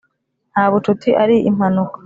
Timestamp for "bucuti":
0.71-1.09